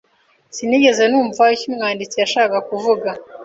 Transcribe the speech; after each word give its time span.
Sinigeze 0.55 1.03
numva 1.11 1.43
icyo 1.55 1.65
umwanditsi 1.69 2.15
yashakaga 2.21 2.59
kuvuga. 2.69 3.09